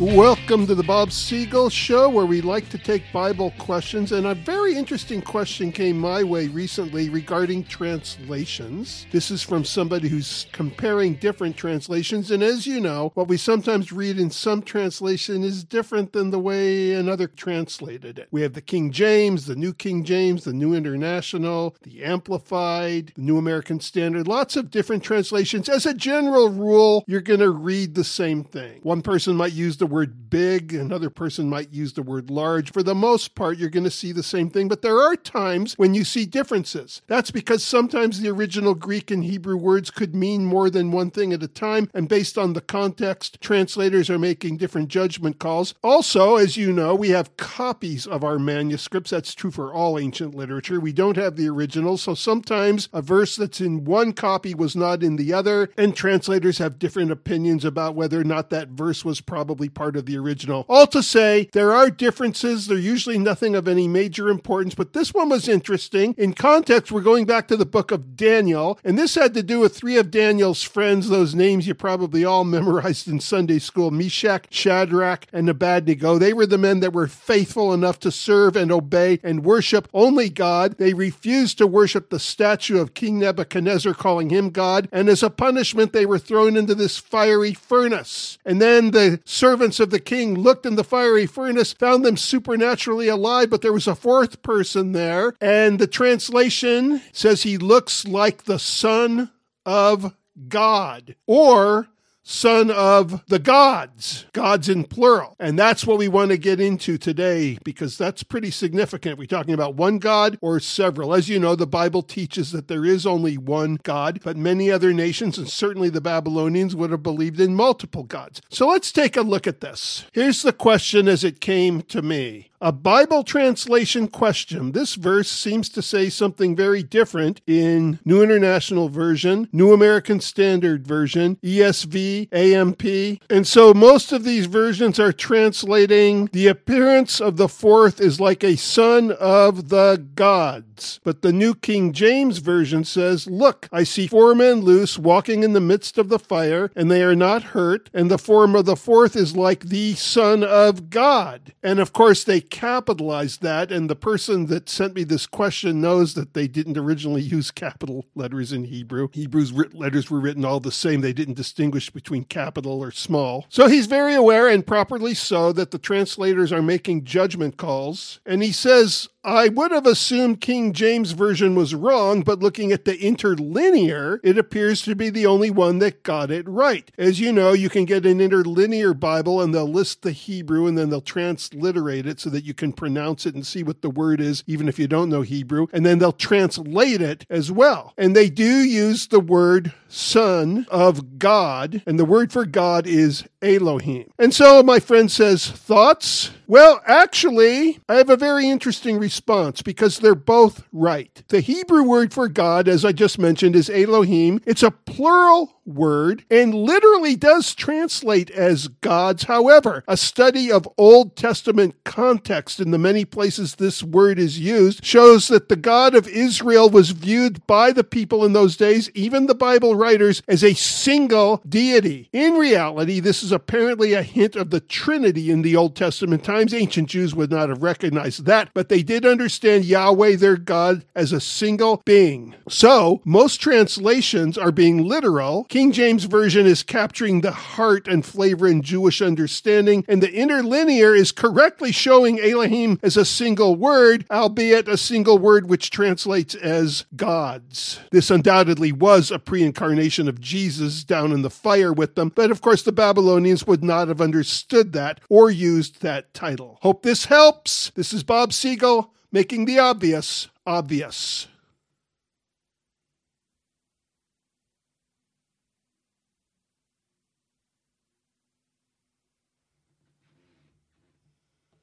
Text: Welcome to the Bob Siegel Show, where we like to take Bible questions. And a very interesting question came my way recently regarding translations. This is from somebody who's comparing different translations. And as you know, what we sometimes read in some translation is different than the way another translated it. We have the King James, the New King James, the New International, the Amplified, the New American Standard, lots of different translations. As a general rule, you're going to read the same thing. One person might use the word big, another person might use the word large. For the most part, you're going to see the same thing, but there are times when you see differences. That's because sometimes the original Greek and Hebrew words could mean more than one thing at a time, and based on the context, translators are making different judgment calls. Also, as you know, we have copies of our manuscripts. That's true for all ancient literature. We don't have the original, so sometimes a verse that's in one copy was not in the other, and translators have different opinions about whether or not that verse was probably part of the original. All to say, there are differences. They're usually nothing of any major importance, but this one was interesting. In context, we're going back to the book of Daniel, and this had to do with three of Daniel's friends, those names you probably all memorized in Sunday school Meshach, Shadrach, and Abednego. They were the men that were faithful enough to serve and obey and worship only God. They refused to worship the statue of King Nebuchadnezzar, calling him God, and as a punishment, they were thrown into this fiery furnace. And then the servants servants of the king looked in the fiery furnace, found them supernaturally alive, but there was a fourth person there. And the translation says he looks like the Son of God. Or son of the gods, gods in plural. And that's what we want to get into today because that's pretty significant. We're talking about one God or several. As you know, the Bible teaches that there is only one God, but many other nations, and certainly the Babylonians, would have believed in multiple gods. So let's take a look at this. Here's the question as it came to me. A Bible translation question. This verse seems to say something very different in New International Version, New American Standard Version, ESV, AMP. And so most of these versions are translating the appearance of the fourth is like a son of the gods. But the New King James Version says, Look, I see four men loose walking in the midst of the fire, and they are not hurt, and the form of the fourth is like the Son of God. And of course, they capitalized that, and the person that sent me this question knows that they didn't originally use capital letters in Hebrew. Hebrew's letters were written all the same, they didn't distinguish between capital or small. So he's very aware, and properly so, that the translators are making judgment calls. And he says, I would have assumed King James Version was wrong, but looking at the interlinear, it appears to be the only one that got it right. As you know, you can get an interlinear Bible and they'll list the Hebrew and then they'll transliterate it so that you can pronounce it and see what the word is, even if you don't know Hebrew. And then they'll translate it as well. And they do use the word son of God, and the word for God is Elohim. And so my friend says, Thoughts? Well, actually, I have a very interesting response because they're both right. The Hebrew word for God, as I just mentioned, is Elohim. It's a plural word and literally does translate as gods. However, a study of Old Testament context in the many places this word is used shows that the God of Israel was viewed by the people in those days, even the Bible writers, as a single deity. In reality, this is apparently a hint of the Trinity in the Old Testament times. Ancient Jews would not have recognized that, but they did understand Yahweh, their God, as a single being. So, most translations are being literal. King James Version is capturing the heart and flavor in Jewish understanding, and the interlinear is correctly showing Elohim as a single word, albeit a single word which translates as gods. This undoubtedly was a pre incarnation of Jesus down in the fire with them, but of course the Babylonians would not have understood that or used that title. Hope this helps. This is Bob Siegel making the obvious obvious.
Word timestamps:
Welcome 0.00 0.68
to 0.68 0.76
the 0.76 0.84
Bob 0.84 1.10
Siegel 1.10 1.68
Show, 1.68 2.08
where 2.08 2.24
we 2.24 2.40
like 2.40 2.68
to 2.68 2.78
take 2.78 3.02
Bible 3.12 3.52
questions. 3.58 4.12
And 4.12 4.28
a 4.28 4.34
very 4.36 4.76
interesting 4.76 5.20
question 5.20 5.72
came 5.72 5.98
my 5.98 6.22
way 6.22 6.46
recently 6.46 7.10
regarding 7.10 7.64
translations. 7.64 9.08
This 9.10 9.32
is 9.32 9.42
from 9.42 9.64
somebody 9.64 10.06
who's 10.08 10.46
comparing 10.52 11.14
different 11.14 11.56
translations. 11.56 12.30
And 12.30 12.44
as 12.44 12.64
you 12.64 12.78
know, 12.80 13.10
what 13.14 13.26
we 13.26 13.36
sometimes 13.36 13.90
read 13.90 14.20
in 14.20 14.30
some 14.30 14.62
translation 14.62 15.42
is 15.42 15.64
different 15.64 16.12
than 16.12 16.30
the 16.30 16.38
way 16.38 16.92
another 16.92 17.26
translated 17.26 18.20
it. 18.20 18.28
We 18.30 18.42
have 18.42 18.52
the 18.52 18.60
King 18.60 18.92
James, 18.92 19.46
the 19.46 19.56
New 19.56 19.74
King 19.74 20.04
James, 20.04 20.44
the 20.44 20.52
New 20.52 20.74
International, 20.74 21.74
the 21.82 22.04
Amplified, 22.04 23.14
the 23.16 23.22
New 23.22 23.36
American 23.36 23.80
Standard, 23.80 24.28
lots 24.28 24.54
of 24.54 24.70
different 24.70 25.02
translations. 25.02 25.68
As 25.68 25.86
a 25.86 25.92
general 25.92 26.50
rule, 26.50 27.02
you're 27.08 27.20
going 27.20 27.40
to 27.40 27.50
read 27.50 27.96
the 27.96 28.04
same 28.04 28.44
thing. 28.44 28.78
One 28.84 29.02
person 29.02 29.34
might 29.34 29.52
use 29.52 29.76
the 29.76 29.87
word 29.88 30.30
big, 30.30 30.72
another 30.74 31.10
person 31.10 31.48
might 31.48 31.72
use 31.72 31.94
the 31.94 32.02
word 32.02 32.30
large. 32.30 32.72
For 32.72 32.82
the 32.82 32.94
most 32.94 33.34
part, 33.34 33.58
you're 33.58 33.68
going 33.70 33.84
to 33.84 33.90
see 33.90 34.12
the 34.12 34.22
same 34.22 34.50
thing, 34.50 34.68
but 34.68 34.82
there 34.82 35.00
are 35.00 35.16
times 35.16 35.74
when 35.76 35.94
you 35.94 36.04
see 36.04 36.26
differences. 36.26 37.02
That's 37.06 37.30
because 37.30 37.64
sometimes 37.64 38.20
the 38.20 38.28
original 38.28 38.74
Greek 38.74 39.10
and 39.10 39.24
Hebrew 39.24 39.56
words 39.56 39.90
could 39.90 40.14
mean 40.14 40.44
more 40.44 40.70
than 40.70 40.92
one 40.92 41.10
thing 41.10 41.32
at 41.32 41.42
a 41.42 41.48
time, 41.48 41.90
and 41.94 42.08
based 42.08 42.38
on 42.38 42.52
the 42.52 42.60
context, 42.60 43.40
translators 43.40 44.10
are 44.10 44.18
making 44.18 44.58
different 44.58 44.88
judgment 44.88 45.38
calls. 45.38 45.74
Also, 45.82 46.36
as 46.36 46.56
you 46.56 46.72
know, 46.72 46.94
we 46.94 47.10
have 47.10 47.36
copies 47.36 48.06
of 48.06 48.22
our 48.22 48.38
manuscripts. 48.38 49.10
That's 49.10 49.34
true 49.34 49.50
for 49.50 49.72
all 49.72 49.98
ancient 49.98 50.34
literature. 50.34 50.80
We 50.80 50.92
don't 50.92 51.16
have 51.16 51.36
the 51.36 51.48
original, 51.48 51.96
so 51.96 52.14
sometimes 52.14 52.88
a 52.92 53.02
verse 53.02 53.36
that's 53.36 53.60
in 53.60 53.84
one 53.84 54.12
copy 54.12 54.54
was 54.54 54.76
not 54.76 55.02
in 55.02 55.16
the 55.16 55.32
other, 55.32 55.70
and 55.76 55.94
translators 55.94 56.58
have 56.58 56.78
different 56.78 57.10
opinions 57.10 57.64
about 57.64 57.94
whether 57.94 58.20
or 58.20 58.24
not 58.24 58.50
that 58.50 58.68
verse 58.68 59.04
was 59.04 59.20
probably 59.20 59.68
part 59.78 59.94
of 59.94 60.06
the 60.06 60.18
original. 60.18 60.66
All 60.68 60.88
to 60.88 61.04
say, 61.04 61.48
there 61.52 61.70
are 61.72 61.88
differences. 61.88 62.66
They're 62.66 62.76
usually 62.76 63.16
nothing 63.16 63.54
of 63.54 63.68
any 63.68 63.86
major 63.86 64.28
importance, 64.28 64.74
but 64.74 64.92
this 64.92 65.14
one 65.14 65.28
was 65.28 65.48
interesting. 65.48 66.16
In 66.18 66.32
context, 66.32 66.90
we're 66.90 67.00
going 67.00 67.26
back 67.26 67.46
to 67.46 67.56
the 67.56 67.64
book 67.64 67.92
of 67.92 68.16
Daniel, 68.16 68.80
and 68.82 68.98
this 68.98 69.14
had 69.14 69.34
to 69.34 69.42
do 69.42 69.60
with 69.60 69.76
three 69.76 69.96
of 69.96 70.10
Daniel's 70.10 70.64
friends, 70.64 71.08
those 71.08 71.32
names 71.32 71.68
you 71.68 71.74
probably 71.76 72.24
all 72.24 72.42
memorized 72.42 73.06
in 73.06 73.20
Sunday 73.20 73.60
school 73.60 73.92
Meshach, 73.92 74.48
Shadrach, 74.50 75.26
and 75.32 75.48
Abednego. 75.48 76.18
They 76.18 76.32
were 76.32 76.46
the 76.46 76.58
men 76.58 76.80
that 76.80 76.92
were 76.92 77.06
faithful 77.06 77.72
enough 77.72 78.00
to 78.00 78.10
serve 78.10 78.56
and 78.56 78.72
obey 78.72 79.20
and 79.22 79.44
worship 79.44 79.86
only 79.94 80.28
God. 80.28 80.76
They 80.78 80.92
refused 80.92 81.56
to 81.58 81.68
worship 81.68 82.10
the 82.10 82.18
statue 82.18 82.80
of 82.80 82.94
King 82.94 83.20
Nebuchadnezzar, 83.20 83.94
calling 83.94 84.30
him 84.30 84.50
God, 84.50 84.88
and 84.90 85.08
as 85.08 85.22
a 85.22 85.30
punishment, 85.30 85.92
they 85.92 86.04
were 86.04 86.18
thrown 86.18 86.56
into 86.56 86.74
this 86.74 86.98
fiery 86.98 87.54
furnace. 87.54 88.38
And 88.44 88.60
then 88.60 88.90
the 88.90 89.20
servants 89.24 89.67
servants 89.72 89.80
of 89.80 89.90
the 89.90 90.00
king 90.00 90.34
looked 90.34 90.64
in 90.64 90.76
the 90.76 90.84
fiery 90.84 91.26
furnace, 91.26 91.74
found 91.74 92.04
them 92.04 92.16
supernaturally 92.16 93.08
alive, 93.08 93.50
but 93.50 93.60
there 93.60 93.72
was 93.72 93.86
a 93.86 93.94
fourth 93.94 94.42
person 94.42 94.92
there. 94.92 95.34
And 95.40 95.78
the 95.78 95.86
translation 95.86 97.02
says 97.12 97.42
he 97.42 97.58
looks 97.58 98.06
like 98.06 98.44
the 98.44 98.58
Son 98.58 99.30
of 99.66 100.14
God. 100.48 101.16
Or 101.26 101.88
son 102.28 102.70
of 102.70 103.24
the 103.26 103.38
gods, 103.38 104.26
gods 104.32 104.68
in 104.68 104.84
plural. 104.84 105.34
And 105.40 105.58
that's 105.58 105.86
what 105.86 105.96
we 105.96 106.08
want 106.08 106.30
to 106.30 106.36
get 106.36 106.60
into 106.60 106.98
today 106.98 107.58
because 107.64 107.96
that's 107.96 108.22
pretty 108.22 108.50
significant. 108.50 109.18
We're 109.18 109.26
talking 109.26 109.54
about 109.54 109.76
one 109.76 109.98
God 109.98 110.38
or 110.42 110.60
several. 110.60 111.14
As 111.14 111.28
you 111.28 111.38
know, 111.38 111.54
the 111.54 111.66
Bible 111.66 112.02
teaches 112.02 112.52
that 112.52 112.68
there 112.68 112.84
is 112.84 113.06
only 113.06 113.38
one 113.38 113.78
God, 113.82 114.20
but 114.22 114.36
many 114.36 114.70
other 114.70 114.92
nations, 114.92 115.38
and 115.38 115.48
certainly 115.48 115.88
the 115.88 116.02
Babylonians, 116.02 116.76
would 116.76 116.90
have 116.90 117.02
believed 117.02 117.40
in 117.40 117.54
multiple 117.54 118.04
gods. 118.04 118.42
So 118.50 118.68
let's 118.68 118.92
take 118.92 119.16
a 119.16 119.22
look 119.22 119.46
at 119.46 119.62
this. 119.62 120.04
Here's 120.12 120.42
the 120.42 120.52
question 120.52 121.08
as 121.08 121.24
it 121.24 121.40
came 121.40 121.80
to 121.82 122.02
me. 122.02 122.50
A 122.60 122.72
Bible 122.72 123.22
translation 123.22 124.08
question. 124.08 124.72
This 124.72 124.96
verse 124.96 125.30
seems 125.30 125.68
to 125.68 125.80
say 125.80 126.08
something 126.08 126.56
very 126.56 126.82
different 126.82 127.40
in 127.46 128.00
New 128.04 128.20
International 128.20 128.88
Version, 128.88 129.48
New 129.52 129.72
American 129.72 130.18
Standard 130.18 130.84
Version, 130.84 131.36
ESV, 131.36 132.17
AMP. 132.32 132.82
And 133.30 133.46
so 133.46 133.72
most 133.74 134.12
of 134.12 134.24
these 134.24 134.46
versions 134.46 134.98
are 134.98 135.12
translating 135.12 136.26
the 136.32 136.48
appearance 136.48 137.20
of 137.20 137.36
the 137.36 137.48
fourth 137.48 138.00
is 138.00 138.20
like 138.20 138.42
a 138.42 138.56
son 138.56 139.12
of 139.12 139.68
the 139.68 140.04
gods. 140.14 141.00
But 141.04 141.22
the 141.22 141.32
New 141.32 141.54
King 141.54 141.92
James 141.92 142.38
Version 142.38 142.84
says, 142.84 143.26
Look, 143.26 143.68
I 143.72 143.82
see 143.82 144.06
four 144.06 144.34
men 144.34 144.60
loose 144.60 144.98
walking 144.98 145.42
in 145.42 145.52
the 145.52 145.60
midst 145.60 145.98
of 145.98 146.08
the 146.08 146.18
fire, 146.18 146.70
and 146.76 146.90
they 146.90 147.02
are 147.02 147.16
not 147.16 147.42
hurt, 147.42 147.90
and 147.92 148.10
the 148.10 148.18
form 148.18 148.54
of 148.54 148.64
the 148.64 148.76
fourth 148.76 149.16
is 149.16 149.36
like 149.36 149.64
the 149.64 149.94
Son 149.94 150.44
of 150.44 150.90
God. 150.90 151.52
And 151.62 151.80
of 151.80 151.92
course, 151.92 152.24
they 152.24 152.40
capitalized 152.40 153.42
that, 153.42 153.72
and 153.72 153.90
the 153.90 153.96
person 153.96 154.46
that 154.46 154.68
sent 154.68 154.94
me 154.94 155.04
this 155.04 155.26
question 155.26 155.80
knows 155.80 156.14
that 156.14 156.34
they 156.34 156.46
didn't 156.46 156.78
originally 156.78 157.22
use 157.22 157.50
capital 157.50 158.06
letters 158.14 158.52
in 158.52 158.64
Hebrew. 158.64 159.08
Hebrew's 159.12 159.52
letters 159.74 160.10
were 160.10 160.20
written 160.20 160.44
all 160.44 160.60
the 160.60 160.72
same, 160.72 161.00
they 161.00 161.12
didn't 161.12 161.34
distinguish 161.34 161.92
between 161.98 162.22
capital 162.22 162.80
or 162.80 162.92
small. 162.92 163.44
So 163.48 163.66
he's 163.66 163.86
very 163.86 164.14
aware, 164.14 164.46
and 164.46 164.64
properly 164.64 165.14
so, 165.14 165.52
that 165.54 165.72
the 165.72 165.80
translators 165.80 166.52
are 166.52 166.62
making 166.62 167.02
judgment 167.02 167.56
calls. 167.56 168.20
And 168.24 168.40
he 168.40 168.52
says, 168.52 169.08
I 169.28 169.48
would 169.48 169.72
have 169.72 169.84
assumed 169.84 170.40
King 170.40 170.72
James 170.72 171.10
Version 171.10 171.54
was 171.54 171.74
wrong, 171.74 172.22
but 172.22 172.38
looking 172.38 172.72
at 172.72 172.86
the 172.86 172.98
interlinear, 172.98 174.20
it 174.24 174.38
appears 174.38 174.80
to 174.82 174.94
be 174.94 175.10
the 175.10 175.26
only 175.26 175.50
one 175.50 175.80
that 175.80 176.02
got 176.02 176.30
it 176.30 176.48
right. 176.48 176.90
As 176.96 177.20
you 177.20 177.30
know, 177.30 177.52
you 177.52 177.68
can 177.68 177.84
get 177.84 178.06
an 178.06 178.22
interlinear 178.22 178.94
Bible 178.94 179.42
and 179.42 179.54
they'll 179.54 179.70
list 179.70 180.00
the 180.00 180.12
Hebrew 180.12 180.66
and 180.66 180.78
then 180.78 180.88
they'll 180.88 181.02
transliterate 181.02 182.06
it 182.06 182.20
so 182.20 182.30
that 182.30 182.44
you 182.44 182.54
can 182.54 182.72
pronounce 182.72 183.26
it 183.26 183.34
and 183.34 183.46
see 183.46 183.62
what 183.62 183.82
the 183.82 183.90
word 183.90 184.18
is, 184.22 184.44
even 184.46 184.66
if 184.66 184.78
you 184.78 184.88
don't 184.88 185.10
know 185.10 185.20
Hebrew. 185.20 185.66
And 185.74 185.84
then 185.84 185.98
they'll 185.98 186.10
translate 186.10 187.02
it 187.02 187.26
as 187.28 187.52
well. 187.52 187.92
And 187.98 188.16
they 188.16 188.30
do 188.30 188.62
use 188.62 189.08
the 189.08 189.20
word 189.20 189.74
son 189.88 190.66
of 190.70 191.18
God, 191.18 191.82
and 191.86 191.98
the 191.98 192.04
word 192.04 192.32
for 192.32 192.44
God 192.44 192.86
is 192.86 193.24
Elohim. 193.42 194.10
And 194.18 194.34
so 194.34 194.62
my 194.62 194.80
friend 194.80 195.10
says, 195.10 195.50
Thoughts? 195.50 196.30
Well, 196.46 196.80
actually, 196.86 197.78
I 197.88 197.96
have 197.96 198.10
a 198.10 198.16
very 198.16 198.48
interesting 198.48 198.98
response 199.18 199.62
because 199.62 199.98
they're 199.98 200.14
both 200.14 200.62
right. 200.72 201.24
The 201.26 201.40
Hebrew 201.40 201.82
word 201.82 202.14
for 202.14 202.28
God, 202.28 202.68
as 202.68 202.84
I 202.84 202.92
just 202.92 203.18
mentioned, 203.18 203.56
is 203.56 203.68
Elohim. 203.68 204.40
It's 204.46 204.62
a 204.62 204.70
plural 204.70 205.57
word 205.68 206.24
and 206.30 206.54
literally 206.54 207.16
does 207.16 207.54
translate 207.54 208.30
as 208.30 208.68
gods. 208.68 209.24
However, 209.24 209.84
a 209.86 209.96
study 209.96 210.50
of 210.50 210.68
Old 210.76 211.16
Testament 211.16 211.76
context 211.84 212.60
in 212.60 212.70
the 212.70 212.78
many 212.78 213.04
places 213.04 213.54
this 213.54 213.82
word 213.82 214.18
is 214.18 214.38
used 214.38 214.84
shows 214.84 215.28
that 215.28 215.48
the 215.48 215.56
God 215.56 215.94
of 215.94 216.08
Israel 216.08 216.70
was 216.70 216.90
viewed 216.90 217.46
by 217.46 217.72
the 217.72 217.84
people 217.84 218.24
in 218.24 218.32
those 218.32 218.56
days, 218.56 218.90
even 218.94 219.26
the 219.26 219.34
Bible 219.34 219.76
writers, 219.76 220.22
as 220.26 220.42
a 220.42 220.54
single 220.54 221.42
deity. 221.48 222.08
In 222.12 222.34
reality, 222.34 223.00
this 223.00 223.22
is 223.22 223.32
apparently 223.32 223.92
a 223.92 224.02
hint 224.02 224.36
of 224.36 224.50
the 224.50 224.60
Trinity 224.60 225.30
in 225.30 225.42
the 225.42 225.56
Old 225.56 225.76
Testament 225.76 226.24
times. 226.24 226.54
Ancient 226.54 226.88
Jews 226.88 227.14
would 227.14 227.30
not 227.30 227.48
have 227.48 227.62
recognized 227.62 228.24
that, 228.24 228.50
but 228.54 228.68
they 228.68 228.82
did 228.82 229.04
understand 229.04 229.64
Yahweh, 229.64 230.16
their 230.16 230.36
God, 230.36 230.84
as 230.94 231.12
a 231.12 231.20
single 231.20 231.82
being. 231.84 232.34
So, 232.48 233.00
most 233.04 233.40
translations 233.40 234.38
are 234.38 234.52
being 234.52 234.84
literal. 234.84 235.44
King 235.58 235.72
James 235.72 236.04
Version 236.04 236.46
is 236.46 236.62
capturing 236.62 237.20
the 237.20 237.32
heart 237.32 237.88
and 237.88 238.06
flavor 238.06 238.46
in 238.46 238.62
Jewish 238.62 239.02
understanding, 239.02 239.84
and 239.88 240.00
the 240.00 240.12
interlinear 240.12 240.94
is 240.94 241.10
correctly 241.10 241.72
showing 241.72 242.20
Elohim 242.20 242.78
as 242.80 242.96
a 242.96 243.04
single 243.04 243.56
word, 243.56 244.06
albeit 244.08 244.68
a 244.68 244.76
single 244.76 245.18
word 245.18 245.48
which 245.48 245.70
translates 245.70 246.36
as 246.36 246.84
gods. 246.94 247.80
This 247.90 248.08
undoubtedly 248.08 248.70
was 248.70 249.10
a 249.10 249.18
pre 249.18 249.42
incarnation 249.42 250.06
of 250.06 250.20
Jesus 250.20 250.84
down 250.84 251.10
in 251.10 251.22
the 251.22 251.28
fire 251.28 251.72
with 251.72 251.96
them, 251.96 252.12
but 252.14 252.30
of 252.30 252.40
course 252.40 252.62
the 252.62 252.70
Babylonians 252.70 253.44
would 253.48 253.64
not 253.64 253.88
have 253.88 254.00
understood 254.00 254.72
that 254.74 255.00
or 255.08 255.28
used 255.28 255.82
that 255.82 256.14
title. 256.14 256.58
Hope 256.62 256.84
this 256.84 257.06
helps. 257.06 257.72
This 257.74 257.92
is 257.92 258.04
Bob 258.04 258.32
Siegel 258.32 258.94
making 259.10 259.46
the 259.46 259.58
obvious 259.58 260.28
obvious. 260.46 261.26